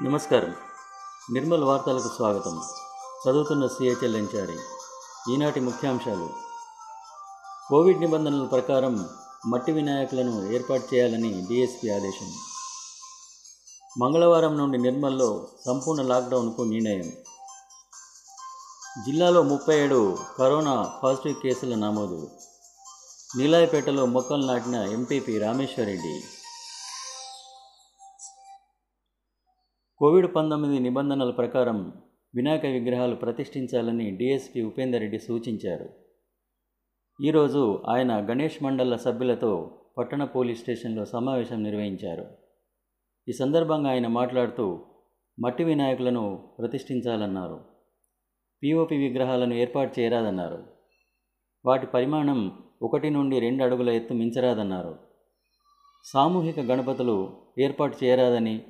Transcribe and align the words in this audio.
నమస్కారం. 0.00 0.54
నిర్మల్ 1.32 1.64
వార్తలకు 1.64 2.08
స్వాగతం. 2.08 2.62
చదువుతున్న 3.28 3.66
సిహెచ్ఎల్ 3.66 4.16
ఎంచారి 4.16 4.58
ఈనాటి 5.32 5.60
ముఖ్యాంశాలు. 5.60 6.30
కోవిడ్ 7.68 8.00
నిబంధనల 8.00 8.44
ప్రకారం 8.44 9.08
మట్టి 9.46 9.72
వినాయకులను 9.72 10.52
ఏర్పాటు 10.52 10.94
చేయాలని 10.94 11.46
డిఎస్పీ 11.48 11.88
ఆదేశం. 11.90 12.34
మంగళవారం 13.98 14.58
నుండి 14.58 14.78
నిర్మల్లో 14.78 15.48
సంపూర్ణ 15.66 16.02
లాక్డౌన్కు 16.02 16.62
నిర్ణయం. 16.62 17.12
జిల్లాలో 19.06 19.42
ముప్పై 19.42 19.78
ఏడు 19.78 20.18
కరోనా 20.38 20.82
పాజిటివ్ 21.04 21.34
కేసుల 21.34 21.74
నమోదు. 21.74 22.30
నీలాయపేటలో 23.36 24.06
మొక్కలు 24.06 24.46
నాటిన 24.46 24.74
ఎంపీపీ 24.74 25.38
రామేశ్వర్ 25.38 25.86
రెడ్డి. 25.86 26.24
కోవిడ్ 30.02 30.34
పంతొమ్మిది 30.34 30.82
నిబంధనల 30.82 31.30
ప్రకారం 31.30 31.92
వినాయక 32.34 32.66
విగ్రహాలు 32.66 33.14
ప్రతిష్ఠించాలని 33.14 34.10
డిఎస్పి 34.10 34.62
ఉపేందర్ 34.62 35.00
రెడ్డి 35.00 35.18
సూచించారు. 35.18 35.88
ఈరోజు 37.24 37.82
ఆయన 37.88 38.30
గణేష్ 38.30 38.62
మండళ్ళ 38.62 38.96
సభ్యులతో 38.96 39.78
పట్టణ 39.98 40.24
పోలీస్ 40.24 40.60
స్టేషన్లో 40.60 41.04
సమావేశం 41.04 41.62
నిర్వహించారు. 41.62 42.26
ఈ 43.28 43.32
సందర్భంగా 43.32 43.90
ఆయన 43.90 44.06
మాట్లాడుతూ 44.06 44.84
మట్టి 45.40 45.64
వినాయకులను 45.64 46.48
ప్రతిష్ఠించాలన్నారు. 46.58 47.60
పిఓపి 48.62 48.96
విగ్రహాలను 48.96 49.54
ఏర్పాటు 49.54 50.00
చేయరాదన్నారు. 50.00 50.64
వాటి 51.66 51.86
పరిమాణం 51.86 52.58
ఒకటి 52.82 53.10
నుండి 53.10 53.40
రెండు 53.40 53.64
అడుగుల 53.64 53.90
ఎత్తు 53.90 54.14
మించరాదన్నారు. 54.14 54.98
సామూహిక 56.04 56.60
గణపతులు 56.60 57.36
ఏర్పాటు 57.58 58.04
చేయరాదని 58.04 58.62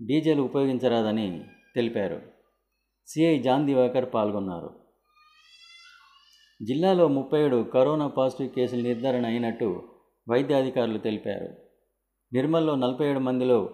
డీజేలు 0.00 0.42
ఉపయోగించరాదని 0.42 1.44
తెలిపారు. 1.76 2.20
సిఐ 3.06 3.38
జాన్ 3.38 3.66
దివాకర్ 3.66 4.06
పాల్గొన్నారు. 4.14 4.70
జిల్లాలో 6.60 7.08
ముప్పై 7.08 7.40
ఏడు 7.42 7.62
కరోనా 7.74 8.06
పాజిటివ్ 8.06 8.48
కేసులు 8.48 8.82
నిర్ధారణ 8.82 9.26
అయినట్టు 9.26 9.82
వైద్యాధికారులు 10.30 10.98
తెలిపారు. 10.98 11.48
నిర్మల్లో 12.32 12.74
నలభై 12.74 13.06
ఏడు 13.06 13.18
మందిలో 13.18 13.70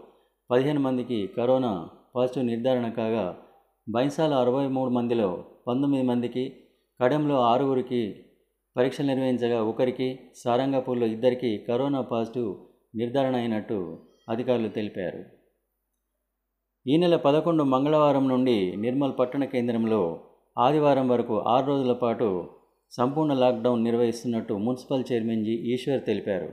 పదిహేను 0.50 0.80
మందికి 0.80 1.26
కరోనా 1.36 1.72
పాజిటివ్ 2.16 2.46
నిర్ధారణ 2.46 2.90
కాగా 2.90 3.24
బైన్సాల 3.90 4.34
అరవై 4.34 4.66
మూడు 4.68 4.90
మందిలో 4.90 5.44
పంతొమ్మిది 5.68 6.04
మందికి 6.04 6.44
కడెంలో 7.00 7.40
ఆరుగురికి 7.40 8.02
పరీక్షలు 8.76 9.06
నిర్వహించగా 9.06 9.62
ఒకరికి 9.62 10.08
సారంగపూర్లో 10.44 11.06
ఇద్దరికి 11.06 11.58
కరోనా 11.68 12.00
పాజిటివ్ 12.00 12.50
నిర్ధారణ 12.94 13.36
అయినట్టు 13.36 13.78
అధికారులు 14.28 14.68
తెలిపారు. 14.68 15.37
ఈ 16.88 16.96
నెల 16.96 17.16
పదకొండు 17.16 17.62
మంగళవారం 17.62 18.28
నుండి 18.28 18.76
నిర్మల్ 18.76 19.12
పట్టణ 19.18 19.44
కేంద్రంలో 19.44 20.20
ఆదివారం 20.58 21.08
వరకు 21.08 21.38
ఆరు 21.38 21.66
రోజుల 21.66 21.92
పాటు 21.92 22.50
సంపూర్ణ 22.90 23.32
లాక్డౌన్ 23.32 23.84
నిర్వహిస్తున్నట్టు 23.84 24.54
మున్సిపల్ 24.54 25.04
చైర్మన్ 25.12 25.44
జి 25.44 25.52
ఈశ్వర్ 25.52 26.04
తెలిపారు. 26.04 26.52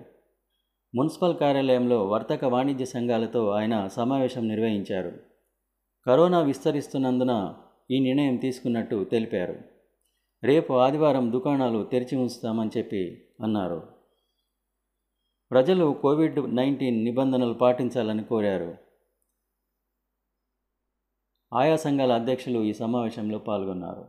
మున్సిపల్ 0.95 1.36
కార్యాలయంలో 1.36 2.05
వర్తక 2.08 2.45
వాణిజ్య 2.45 2.86
సంఘాలతో 2.86 3.50
ఆయన 3.50 3.88
సమావేశం 3.88 4.47
నిర్వహించారు. 4.47 5.11
కరోనా 6.05 6.39
విస్తరిస్తున్నందున 6.39 7.53
ఈ 7.92 7.99
నిర్ణయం 7.99 8.36
తీసుకున్నట్టు 8.36 9.03
తెలిపారు. 9.03 9.55
రేపు 10.44 10.73
ఆదివారం 10.73 11.31
దుకాణాలు 11.31 11.83
తెరిచి 11.83 12.17
ఉంచుతామని 12.17 12.70
చెప్పి 12.77 13.25
అన్నారు. 13.42 13.81
ప్రజలు 15.52 15.95
కోవిడ్ 16.02 16.55
నైన్టీన్ 16.55 17.03
నిబంధనలు 17.03 17.53
పాటించాలని 17.53 18.23
కోరారు. 18.23 18.84
ఆయా 21.53 21.75
సంఘాల 21.75 22.11
అధ్యక్షులు 22.11 22.59
ఈ 22.59 22.73
సమావేశంలో 22.73 23.37
పాల్గొన్నారు. 23.37 24.05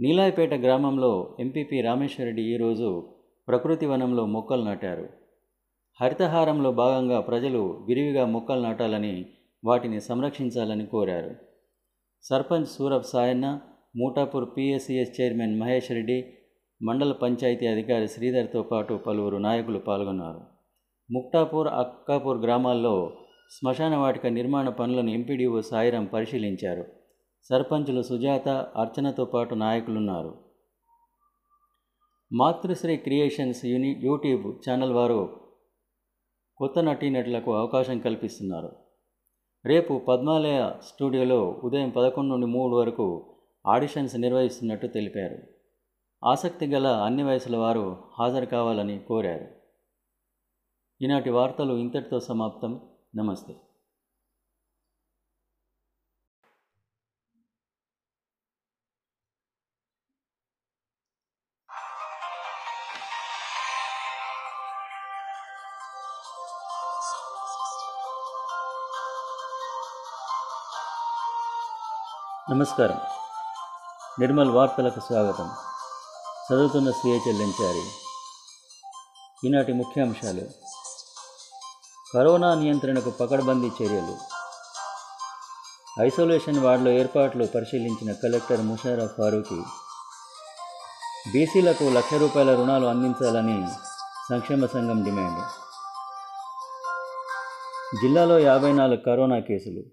నీలాయపేట 0.00 0.54
గ్రామంలో 0.54 1.36
ఎంపీపీ 1.40 1.80
రామేశ్వరరెడ్డి 1.80 2.42
ఈరోజు 2.42 3.08
ప్రకృతి 3.48 3.86
వనంలో 3.86 4.26
మొక్కలు 4.26 4.62
నాటారు. 4.62 5.08
హరితహారంలో 6.00 6.72
భాగంగా 6.72 7.20
ప్రజలు 7.20 7.84
విరివిగా 7.86 8.26
మొక్కలు 8.26 8.60
నాటాలని 8.60 9.26
వాటిని 9.64 10.00
సంరక్షించాలని 10.00 10.86
కోరారు. 10.86 11.34
సర్పంచ్ 12.22 12.66
సూరబ్ 12.66 13.04
సాయన్న 13.04 13.60
మూటాపూర్ 13.96 14.48
పిఎస్సిఎస్ 14.56 15.20
చైర్మన్ 15.20 15.60
మహేష్ 15.60 15.90
రెడ్డి 15.90 16.24
మండల 16.82 17.12
పంచాయతీ 17.12 17.66
అధికారి 17.66 18.08
శ్రీధర్తో 18.08 18.62
పాటు 18.62 18.94
పలువురు 18.94 19.36
నాయకులు 19.36 19.78
పాల్గొన్నారు. 19.78 20.40
ముక్తాపూర్ 21.12 21.68
అక్కాపూర్ 21.68 22.38
గ్రామాల్లో 22.38 23.12
శ్మశాన 23.58 23.96
వాటిక 23.96 24.26
నిర్మాణ 24.26 24.68
పనులను 24.68 25.10
ఎంపీడీఓ 25.10 25.60
సాయిరాం 25.60 26.04
పరిశీలించారు. 26.04 26.84
సర్పంచులు 27.44 28.02
సుజాత 28.02 28.48
అర్చనతో 28.48 29.24
పాటు 29.24 29.54
నాయకులున్నారు. 29.54 30.38
మాతృశ్రీ 32.32 32.96
క్రియేషన్స్ 32.96 33.66
యూని 33.66 34.00
యూట్యూబ్ 34.02 34.70
ఛానల్ 34.70 34.92
వారు 34.92 35.40
కొత్త 36.56 36.78
నటీనటులకు 36.78 37.54
అవకాశం 37.54 37.98
కల్పిస్తున్నారు. 37.98 38.72
రేపు 39.66 40.00
పద్మాలయ 40.08 40.72
స్టూడియోలో 40.82 41.60
ఉదయం 41.64 41.90
పదకొండు 41.90 42.30
నుండి 42.30 42.46
మూడు 42.46 42.76
వరకు 42.76 43.34
ఆడిషన్స్ 43.66 44.16
నిర్వహిస్తున్నట్టు 44.16 44.86
తెలిపారు. 44.86 45.38
ఆసక్తి 46.24 46.66
గల 46.66 46.86
అన్ని 46.86 47.22
వయసుల 47.22 47.56
వారు 47.56 47.96
హాజరు 48.18 48.46
కావాలని 48.46 48.98
కోరారు. 48.98 49.48
ఈనాటి 51.02 51.30
వార్తలు 51.30 51.74
ఇంతటితో 51.74 52.20
సమాప్తం. 52.20 52.80
నమస్తే. 53.16 53.52
నమస్కారం. 72.50 73.00
నిర్మల్ 74.20 74.50
వార్తలకు 74.50 75.00
స్వాగతం. 75.00 75.50
చదువుతున్న 76.52 76.90
సిఏ 76.90 77.18
చెల్లించారి 77.28 77.90
ఈనాటి 79.46 79.72
ముఖ్యాంశాలు. 79.72 80.71
కరోనా 82.14 82.54
నియంత్రణకు 82.54 83.10
పకడ్బందీ 83.10 83.66
చర్యలు. 83.66 84.16
ఐసోలేషన్ 86.02 86.58
వార్డులో 86.58 86.90
ఏర్పాట్లు 86.90 87.46
పరిశీలించిన 87.46 88.12
కలెక్టర్ 88.12 88.60
ముషారఫ్ 88.60 89.12
ఫారూఖీ 89.18 89.62
బీసీలకు 91.32 91.84
లక్ష 91.84 92.14
రూపాయల 92.14 92.54
రుణాలు 92.56 92.86
అందించాలని 92.86 93.66
సంక్షేమ 94.30 94.66
సంఘం 94.66 95.04
డిమాండ్. 95.04 95.40
జిల్లాలో 98.02 98.38
యాభై 98.38 98.72
నాలుగు 98.72 99.00
కరోనా 99.00 99.38
కేసులు. 99.38 99.84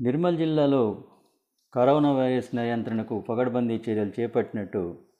నిర్మల్ 0.00 0.36
జిల్లాలో 0.36 1.04
కరోనా 1.74 2.12
వైరస్ 2.12 2.56
నియంత్రణకు 2.56 3.20
పగడ్బందీ 3.20 3.74
చర్యలు 3.74 4.20
చేపట్టినట్టు 4.20 5.13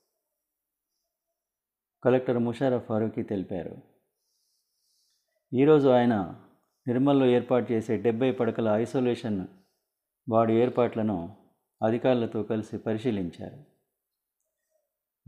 కలెక్టర్ 2.04 2.38
ముషారఫ్ 2.38 2.86
ఫారూఖీ 2.86 3.22
తెలిపారు. 3.22 3.76
ఈరోజు 5.54 5.88
ఆయన 5.88 6.42
నిర్మల్లో 6.88 7.26
ఏర్పాటు 7.26 7.72
చేసే 7.72 7.96
డెబ్బై 7.96 8.32
పడకల 8.32 8.68
ఐసోలేషన్ 8.68 9.46
వార్డు 10.30 10.52
ఏర్పాట్లను 10.52 11.36
అధికారులతో 11.82 12.42
కలిసి 12.42 12.78
పరిశీలించారు. 12.78 13.64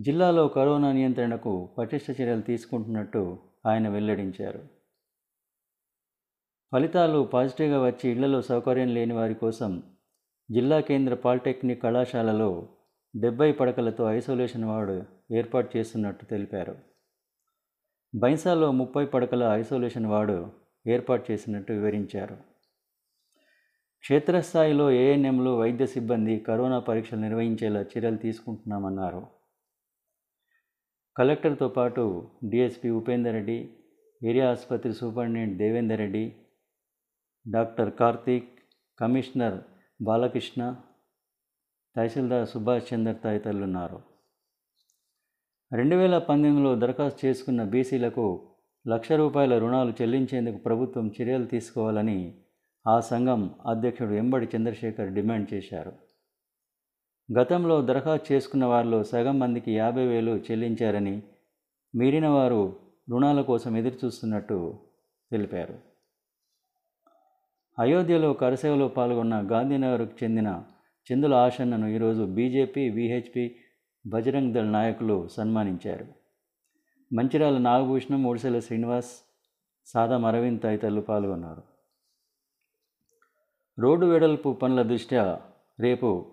జిల్లాలో 0.03 0.49
కరోనా 0.49 0.93
నియంత్రణకు 0.93 1.75
పటిష్ట 1.79 2.11
చర్యలు 2.11 2.41
తీసుకుంటున్నట్టు 2.41 3.39
ఆయన 3.67 3.89
వెల్లడించారు. 3.89 4.69
ఫలితాలు 6.73 7.23
పాజిటివ్గా 7.23 7.87
వచ్చి 7.87 8.11
ఇళ్ళలో 8.11 8.43
సౌకర్యం 8.43 8.89
లేని 8.89 9.15
వారి 9.15 9.35
కోసం 9.35 9.83
జిల్లా 10.51 10.81
కేంద్ర 10.81 11.15
పాలిటెక్నిక్ 11.15 11.83
కళాశాలలో 11.83 12.69
డెబ్బై 13.17 13.53
పడకలతో 13.53 14.11
ఐసోలేషన్ 14.13 14.65
వార్డు 14.65 15.16
ఏర్పాటు 15.31 15.77
చేస్తున్నట్టు 15.77 16.25
తెలిపారు. 16.25 16.75
బైంసాలో 18.15 18.73
ముప్పై 18.73 19.07
పడకల 19.07 19.45
ఐసోలేషన్ 19.45 20.07
వార్డు 20.07 20.37
ఏర్పాటు 20.87 21.33
చేసినట్టు 21.33 21.73
వివరించారు. 21.73 22.37
క్షేత్రస్థాయిలో 24.05 24.91
ఏఎన్ఎంలు 24.91 25.51
వైద్య 25.51 25.87
సిబ్బంది 25.87 26.39
కరోనా 26.39 26.79
పరీక్షలు 26.79 27.21
నిర్వహించేలా 27.21 27.81
చర్యలు 27.81 28.17
తీసుకుంటున్నామన్నారు. 28.17 29.23
కలెక్టర్తో 31.17 31.69
పాటు 31.69 32.29
డిఎస్పి 32.45 32.91
ఉపేందర్ 32.91 33.35
రెడ్డి 33.35 33.71
ఏరియా 34.23 34.51
ఆసుపత్రి 34.51 34.95
superintendent 34.95 35.59
Devender 35.59 35.99
Reddy 35.99 36.25
doctor 37.47 37.93
Karthik 37.93 38.51
commissioner 39.01 39.59
Balakrishna 40.03 40.77
tahsildar 41.97 42.49
Subhash 42.49 42.95
Chander 42.95 43.17
తదితరులు 43.25 43.65
ఉన్నారు 43.65 44.16
రెండు 45.73 45.97
వేల 45.97 46.19
పంతొమ్మిదిలో 46.19 46.75
దరఖాస్తు 46.75 47.27
చేసుకున్న 47.27 47.63
బీసీలకు 47.63 48.49
లక్ష 48.89 49.13
రూపాయల 49.13 49.59
రుణాలు 49.59 49.93
చెల్లించేందుకు 50.03 50.57
ప్రభుత్వం 50.57 51.11
చర్యలు 51.23 51.45
తీసుకోవాలని 51.45 52.35
ఆ 52.87 53.01
సంఘం 53.01 53.51
అధ్యక్షుడు 53.67 54.13
ఎంబడి 54.13 54.49
చంద్రశేఖర్ 54.57 55.13
డిమాండ్ 55.13 55.55
చేశారు. 55.55 55.93
గతంలో 57.39 57.83
దరఖాస్తు 57.83 58.33
చేసుకున్న 58.33 58.65
వారిలో 58.65 59.03
సగం 59.05 59.39
మందికి 59.39 59.75
యాభై 59.75 60.07
వేలు 60.07 60.31
చెల్లించారని 60.31 61.23
మీరిన 61.95 62.29
వారు 62.29 62.77
రుణాల 63.11 63.41
కోసం 63.41 63.77
ఎదురుచూస్తున్నట్టు 63.77 64.75
తెలిపారు. 65.31 65.79
అయోధ్యలో 67.79 68.33
కరసేవలో 68.33 68.89
పాల్గొన్న 68.89 69.49
గాంధీనగర్కు 69.51 70.25
చెందిన 70.25 70.63
చందుల 71.13 71.35
ఆశన్నను 71.35 71.87
ఈరోజు 71.87 72.23
బీజేపీ 72.23 72.89
విహెచ్పి 72.89 73.57
బజరంగ్ 74.07 74.55
దళ్ 74.55 74.73
నాయకులు 74.73 75.29
సన్మానించారు. 75.29 76.07
మంచిరాల 77.13 77.59
నాగభూషణం 77.59 78.25
ఒడిశల 78.25 78.59
శ్రీనివాస్ 78.59 79.11
సాదం 79.87 80.25
అరవింద్ 80.25 80.63
తదితరులు 80.63 81.01
పాల్గొన్నారు. 81.01 81.63
రోడ్డు 83.79 84.07
వెడల్పు 84.07 84.53
పనుల 84.53 84.83
దృష్ట్యా 84.83 85.41
రేపు 85.81 86.27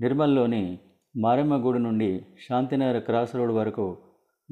నిర్మల్లోని 0.00 0.78
మారెమ్మగూడు 1.16 1.78
నుండి 1.78 2.26
శాంతినగర్ 2.48 3.02
క్రాస్ 3.02 3.36
రోడ్ 3.36 3.52
వరకు 3.52 3.98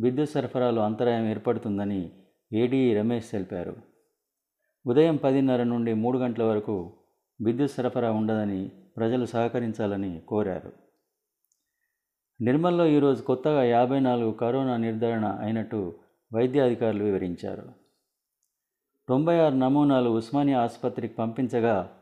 విద్యుత్ 0.01 0.31
సరఫరాలో 0.31 0.83
అంతరాయం 0.83 1.27
ఏర్పడుతుందని 1.27 2.11
ఏడీ 2.53 2.95
రమేష్ 2.95 3.31
తెలిపారు. 3.31 3.77
ఉదయం 4.87 5.17
పదిన్నర 5.17 5.63
నుండి 5.63 5.95
మూడు 5.95 6.19
గంటల 6.19 6.43
వరకు 6.43 6.93
విద్యుత్ 7.45 7.73
సరఫరా 7.73 8.13
ఉండదని 8.13 8.69
ప్రజలు 8.97 9.27
సహకరించాలని 9.27 10.21
కోరారు. 10.29 10.90
నిర్మల్లో 12.43 12.87
ఈరోజు 12.87 13.23
కొత్తగా 13.23 13.65
యాభై 13.65 14.01
నాలుగు 14.01 14.33
కరోనా 14.33 14.77
నిర్ధారణ 14.77 15.25
అయినట్టు 15.25 15.95
వైద్య 16.35 16.61
అధికారులు 16.61 17.05
వివరించారు. 17.05 17.63
తొంభై 19.09 19.39
ఆరు 19.39 19.55
నమూనాలు 19.55 20.11
ఉస్మానియా 20.11 20.63
ఆసుపత్రికి 20.63 21.15
పంపించగా 21.15 21.93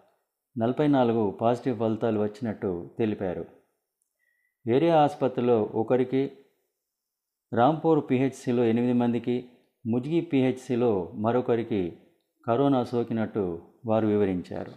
నలభై 0.59 0.87
నాలుగు 0.87 1.31
పాజిటివ్ 1.31 1.79
ఫలితాలు 1.79 2.21
వచ్చినట్టు 2.21 2.91
తెలిపారు. 2.99 3.45
ఏరియా 4.69 5.03
ఆసుపత్రిలో 5.03 5.63
ఒకరికి 5.63 6.33
రాంపూర్ 7.53 8.05
పిహెచ్సిలో 8.11 8.65
ఎనిమిది 8.65 8.93
మందికి 8.93 9.49
ముజ్గి 9.87 10.21
పిహెచ్సిలో 10.21 11.13
మరొకరికి 11.15 11.99
కరోనా 12.47 12.85
సోకినట్టు 12.85 13.63
వారు 13.87 14.07
వివరించారు. 14.07 14.73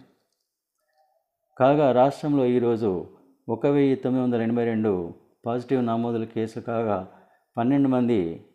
కాగా 1.58 1.92
రాష్ట్రంలో 1.92 2.46
ఈరోజు 2.46 3.06
ఒక 3.48 3.66
వెయ్యి 3.66 3.96
తొమ్మిది 3.96 4.24
వందల 4.24 4.42
ఎనభై 4.42 4.64
రెండు 4.64 5.21
పాజిటివ్ 5.46 5.86
నమోదుల 5.86 6.24
కేసులు 6.24 6.64
కాగా 6.64 7.22
పన్నెండు 7.56 7.88
మంది 7.88 8.46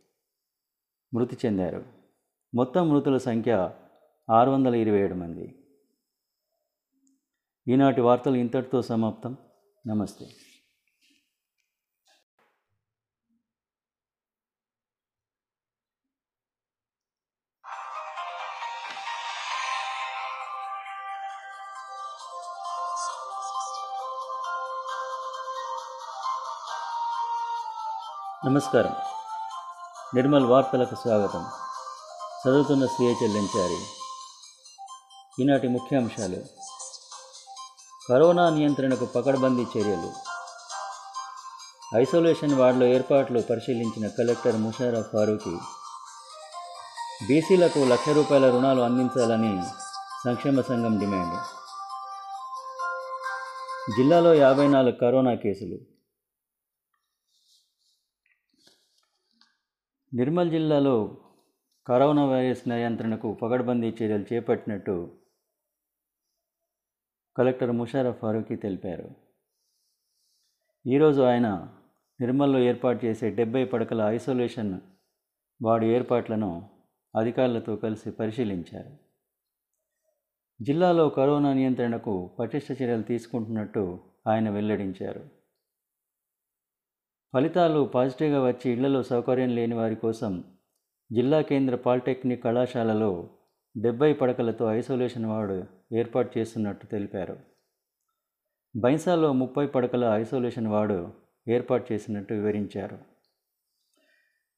మృతి 1.13 1.37
చెందారు. 1.45 1.83
మొత్తం 2.55 2.89
మృతుల 2.89 3.17
సంఖ్య 3.17 3.71
ఆరు 4.29 4.51
వందల 4.51 4.75
ఇరవై 4.75 4.99
ఏడు 4.99 5.13
మంది. 5.13 5.63
ఈనాటి 7.67 8.01
వార్తలు 8.01 8.35
ఇంతటితో 8.35 8.81
సమాప్తం. 8.81 9.37
నమస్తే. 9.87 10.27
నమస్కారం. 28.45 28.95
నిర్మల్ 30.15 30.45
వార్తలకు 30.45 30.95
స్వాగతం. 30.95 31.45
చదువుతున్న 32.47 32.85
సిహెచ్ఎల్ఎంచారి 32.85 33.77
ఈనాటి 35.39 35.67
ముఖ్యాంశాలు. 35.67 36.35
కరోనా 38.09 38.49
నియంత్రణకు 38.49 39.05
పకడ్బందీ 39.05 39.61
చర్యలు. 39.61 40.11
ఐసోలేషన్ 41.95 42.59
వార్డులో 42.59 42.85
ఏర్పాట్లు 42.85 43.41
పరిశీలించిన 43.41 44.07
కలెక్టర్ 44.07 44.55
ముషారఫ్ 44.55 45.07
ఫారూఖీ 45.13 45.57
బీసీలకు 47.27 47.79
లక్ష 47.79 48.09
రూపాయల 48.09 48.51
రుణాలు 48.51 48.81
అందించాలని 48.81 49.63
సంక్షేమ 50.25 50.61
సంఘం 50.61 50.99
డిమాండ్. 50.99 51.41
జిల్లాలో 53.97 54.33
యాభై 54.33 54.67
నాలుగు 54.67 54.95
కరోనా 54.95 55.33
కేసులు. 55.33 55.96
నిర్మల్ 60.13 60.51
జిల్లాలో 60.51 61.18
కరోనా 61.88 62.25
వైరస్ 62.25 62.68
నియంత్రణకు 62.68 63.33
పగడ్బందీ 63.33 63.88
చర్యలు 63.89 64.25
చేపట్టినట్టు 64.33 65.12
కలెక్టర్ 67.38 67.71
ముషారఫ్ 67.71 68.19
ఫారూఖీ 68.19 68.56
తెలిపారు. 68.56 69.09
ఈరోజు 70.88 71.21
ఆయన 71.21 71.77
నిర్మల్లో 72.21 72.59
ఏర్పాటు 72.59 73.06
చేసే 73.06 73.30
డెబ్బై 73.30 73.65
పడకల 73.65 74.01
ఐసోలేషన్ 74.01 74.81
వార్డు 75.63 75.86
ఏర్పాట్లను 75.86 76.69
అధికారులతో 77.15 77.75
కలిసి 77.75 78.12
పరిశీలించారు. 78.12 78.98
జిల్లాలో 80.63 81.09
కరోనా 81.09 81.54
నియంత్రణకు 81.54 82.36
పటిష్ట 82.39 82.71
చర్యలు 82.71 83.01
తీసుకుంటున్నట్టు 83.01 84.00
ఆయన 84.27 84.50
వెల్లడించారు. 84.50 85.36
ఫలితాలు 87.37 87.83
పాజిటివ్గా 87.83 88.47
వచ్చి 88.47 88.71
ఇళ్ళలో 88.71 89.03
సౌకర్యం 89.03 89.55
లేని 89.55 89.75
వారి 89.75 89.95
కోసం 89.95 90.43
జిల్లా 91.11 91.41
కేంద్ర 91.41 91.75
పాలిటెక్నిక్ 91.75 92.43
కళాశాలలో 92.43 93.29
డెబ్బై 93.77 94.13
పడకలతో 94.13 94.71
ఐసోలేషన్ 94.71 95.25
వార్డు 95.25 95.63
ఏర్పాటు 95.93 96.39
చేస్తున్నట్టు 96.39 96.85
తెలిపారు. 96.85 97.39
బైన్సాలో 98.75 99.33
ముప్పై 99.33 99.67
పడకల 99.67 100.03
ఐసోలేషన్ 100.03 100.67
వార్డు 100.67 101.13
ఏర్పాటు 101.47 101.93
చేసినట్టు 101.93 102.33
వివరించారు. 102.33 102.97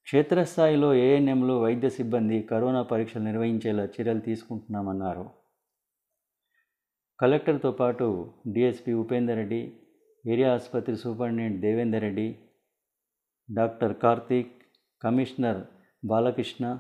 క్షేత్రస్థాయిలో 0.04 0.94
ఏఎన్ఎంలో 0.94 1.62
వైద్య 1.62 1.90
సిబ్బంది 1.90 2.42
కరోనా 2.42 2.82
పరీక్షలు 2.82 3.24
నిర్వహించేలా 3.24 3.84
చర్యలు 3.86 4.20
తీసుకుంటున్నామన్నారు. 4.20 5.30
కలెక్టర్తో 7.20 7.72
పాటు 7.72 8.34
డిఎస్పి 8.48 8.94
ఉపేందర్ 8.94 9.36
రెడ్డి 9.36 9.74
ఏరియా 10.28 10.54
ఆసుపత్రి 10.54 10.98
superintendent 10.98 11.62
Devender 11.62 12.02
Reddy 12.02 12.40
doctor 13.52 13.98
Karthik 13.98 14.64
commissioner 15.04 15.62
Balakrishna 16.06 16.80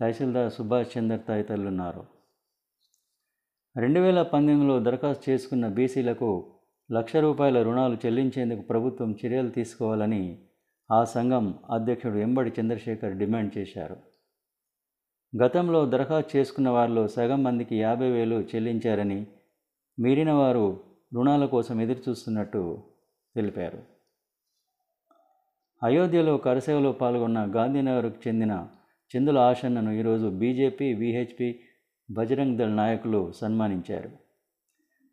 tahsildar 0.00 0.52
Subhash 0.52 0.98
Chander 0.98 1.20
తదితరులు 1.28 1.66
ఉన్నారు 1.66 2.06
రెండు 3.76 4.00
వేల 4.00 4.22
పంతొమ్మిదిలో 4.22 4.80
దరఖాస్తు 4.80 5.30
చేసుకున్న 5.30 5.68
బీసీలకు 5.68 6.52
లక్ష 6.92 7.16
రూపాయల 7.16 7.62
రుణాలు 7.62 7.96
చెల్లించేందుకు 8.06 8.60
ప్రభుత్వం 8.60 9.16
చర్యలు 9.26 9.48
తీసుకోవాలని 9.48 10.38
ఆ 10.90 11.04
సంఘం 11.04 11.54
అధ్యక్షుడు 11.70 12.16
ఎంబడి 12.16 12.52
చంద్రశేఖర్ 12.60 13.16
డిమాండ్ 13.16 13.58
చేశారు. 13.58 13.96
గతంలో 15.42 15.86
దరఖాస్తు 15.86 16.36
చేసుకున్న 16.36 16.68
వారిలో 16.68 17.08
సగం 17.08 17.42
మందికి 17.42 17.78
యాభై 17.78 18.10
వేలు 18.10 18.34
చెల్లించారని 18.34 19.26
మీరిన 19.98 20.32
వారు 20.32 20.80
రుణాల 21.14 21.46
కోసం 21.46 21.80
ఎదురుచూస్తున్నట్టు 21.80 22.82
తెలిపారు. 23.36 23.89
అయోధ్యలో 25.82 26.36
కరసేవలో 26.36 26.92
పాల్గొన్న 26.92 27.46
గాంధీనగర్కు 27.56 28.28
చెందిన 28.28 28.66
చందుల 29.12 29.38
ఆశన్నను 29.38 29.90
ఈరోజు 29.90 30.26
బీజేపీ 30.26 30.92
విహెచ్పి 30.92 31.60
బజరంగ్ 32.10 32.58
దళ్ 32.58 32.76
నాయకులు 32.76 33.32
సన్మానించారు. 33.32 34.10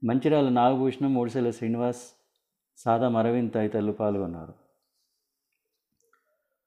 మంచిరాల 0.04 0.50
నాగభూషణం 0.50 1.16
ఒడిశల 1.16 1.50
శ్రీనివాస్ 1.50 2.04
సాదం 2.78 3.16
అరవింద్ 3.16 3.54
తదితరులు 3.54 3.92
పాల్గొన్నారు. 3.92 4.54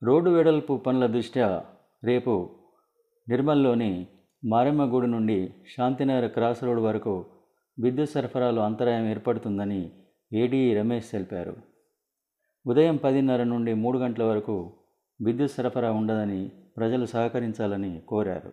రోడ్డు 0.03 0.31
వెడల్పు 0.31 0.77
పనుల 0.77 1.07
దృష్ట్యా 1.07 1.65
రేపు 2.05 2.51
నిర్మల్లోని 3.29 4.07
మారెమ్మగూడు 4.45 5.07
నుండి 5.07 5.55
శాంతినగర్ 5.77 6.31
క్రాస్ 6.31 6.65
రోడ్ 6.65 6.81
వరకు 6.81 7.27
విద్యుత్ 7.79 8.11
సరఫరాలో 8.11 8.63
అంతరాయం 8.63 9.07
ఏర్పడుతుందని 9.07 9.91
ఏడీ 10.33 10.75
రమేష్ 10.75 11.11
తెలిపారు. 11.11 11.70
ఉదయం 12.67 12.97
పదిన్నర 12.97 13.43
నుండి 13.43 13.75
మూడు 13.75 13.99
గంటల 13.99 14.23
వరకు 14.23 14.73
విద్యుత్ 15.25 15.53
సరఫరా 15.53 15.93
ఉండదని 15.93 16.49
ప్రజలు 16.77 17.07
సహకరించాలని 17.07 18.01
కోరారు. 18.09 18.53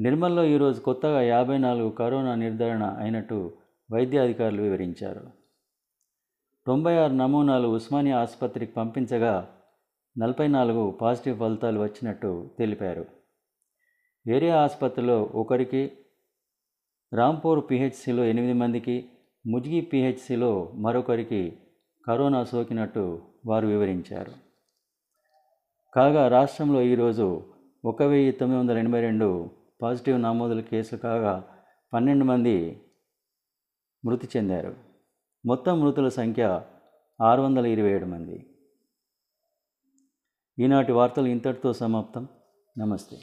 నిర్మల్లో 0.00 0.44
ఈరోజు 0.44 0.80
కొత్తగా 0.80 1.22
యాభై 1.22 1.58
నాలుగు 1.58 1.90
కరోనా 1.90 2.34
నిర్ధారణ 2.34 2.82
అయినట్టు 2.82 3.52
వైద్య 3.92 4.18
అధికారులు 4.18 4.62
వివరించారు. 4.62 5.30
తొంభై 6.66 6.96
ఆరు 6.96 7.12
నమూనాలు 7.12 7.68
ఉస్మానియా 7.68 8.20
ఆసుపత్రికి 8.20 8.72
పంపించగా 8.72 9.54
నలభై 10.18 10.48
నాలుగు 10.48 10.90
పాజిటివ్ 10.90 11.38
ఫలితాలు 11.38 11.80
వచ్చినట్టు 11.80 12.50
తెలిపారు. 12.58 13.06
ఏరియా 14.28 14.62
ఆసుపత్రిలో 14.62 15.22
ఒకరికి 15.22 15.92
రాంపూర్ 17.14 17.64
పిహెచ్సిలో 17.70 18.24
ఎనిమిది 18.24 18.52
మందికి 18.52 19.08
ముజ్గి 19.46 19.80
పిహెచ్సిలో 19.80 20.72
మరొకరికి 20.74 21.58
కరోనా 22.06 22.44
సోకినట్టు 22.44 23.22
వారు 23.46 23.66
వివరించారు. 23.66 24.32
కాగా 25.94 26.28
రాష్ట్రంలో 26.28 26.82
ఈరోజు 26.82 27.54
ఒక 27.84 28.02
వెయ్యి 28.02 28.32
తొమ్మిది 28.32 28.60
వందల 28.60 28.78
ఎనభై 28.78 29.00
రెండు 29.00 29.50
పాజిటివ్ 29.82 30.22
నమోదుల 30.22 30.60
కేసులు 30.60 31.00
కాగా 31.00 31.58
పన్నెండు 31.92 32.24
మంది 32.24 32.82
మృతి 34.04 34.28
చెందారు. 34.36 34.74
మొత్తం 35.46 35.80
మృతుల 35.80 36.08
సంఖ్య 36.08 36.62
ఆరు 37.22 37.42
వందల 37.42 37.66
ఇరవై 37.66 37.90
ఏడు 37.90 38.04
మంది. 38.04 38.46
ఈనాటి 40.58 40.92
వార్తలు 40.92 41.26
ఇంతటితో 41.26 41.72
సమాప్తం. 41.72 42.28
నమస్తే. 42.78 43.18